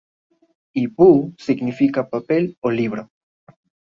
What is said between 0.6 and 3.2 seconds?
Y "vuh" significa ‘papel’ o ‘libro’.